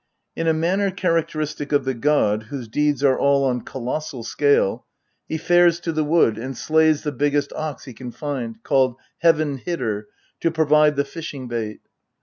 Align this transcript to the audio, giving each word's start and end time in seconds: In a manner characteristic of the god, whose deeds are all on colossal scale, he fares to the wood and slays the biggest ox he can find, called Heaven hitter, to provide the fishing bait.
In 0.35 0.47
a 0.47 0.51
manner 0.55 0.89
characteristic 0.89 1.71
of 1.71 1.85
the 1.85 1.93
god, 1.93 2.45
whose 2.49 2.67
deeds 2.67 3.03
are 3.03 3.19
all 3.19 3.43
on 3.43 3.61
colossal 3.61 4.23
scale, 4.23 4.87
he 5.27 5.37
fares 5.37 5.79
to 5.81 5.91
the 5.91 6.03
wood 6.03 6.39
and 6.39 6.57
slays 6.57 7.03
the 7.03 7.11
biggest 7.11 7.53
ox 7.53 7.85
he 7.85 7.93
can 7.93 8.09
find, 8.09 8.63
called 8.63 8.95
Heaven 9.19 9.57
hitter, 9.59 10.07
to 10.39 10.49
provide 10.49 10.95
the 10.95 11.05
fishing 11.05 11.47
bait. 11.47 11.81